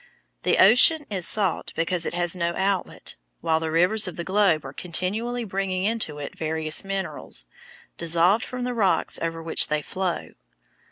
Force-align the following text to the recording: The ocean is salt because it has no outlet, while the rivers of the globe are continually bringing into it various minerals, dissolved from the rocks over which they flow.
The 0.41 0.57
ocean 0.57 1.05
is 1.11 1.27
salt 1.27 1.73
because 1.75 2.07
it 2.07 2.15
has 2.15 2.35
no 2.35 2.55
outlet, 2.55 3.15
while 3.41 3.59
the 3.59 3.69
rivers 3.69 4.07
of 4.07 4.15
the 4.15 4.23
globe 4.23 4.65
are 4.65 4.73
continually 4.73 5.43
bringing 5.43 5.83
into 5.83 6.17
it 6.17 6.35
various 6.35 6.83
minerals, 6.83 7.45
dissolved 7.97 8.43
from 8.43 8.63
the 8.63 8.73
rocks 8.73 9.19
over 9.21 9.43
which 9.43 9.67
they 9.67 9.83
flow. 9.83 10.29